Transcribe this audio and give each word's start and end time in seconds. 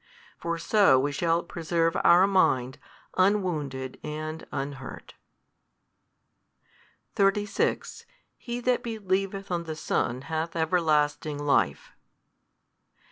For 0.35 0.57
so 0.57 0.97
we 0.97 1.11
shall 1.11 1.43
preserve 1.43 1.95
our 2.03 2.25
mind 2.25 2.79
unwounded 3.17 3.99
and 4.03 4.47
unhurt. 4.51 5.13
36 7.13 8.07
He 8.35 8.59
that 8.61 8.81
believeth 8.81 9.51
on 9.51 9.65
the 9.65 9.75
Son 9.75 10.21
hath 10.21 10.55
everlasting 10.55 11.37
life. 11.37 11.91